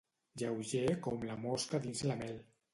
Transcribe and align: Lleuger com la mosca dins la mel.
Lleuger 0.43 0.87
com 1.09 1.27
la 1.29 1.37
mosca 1.45 1.85
dins 1.87 2.05
la 2.11 2.21
mel. 2.27 2.45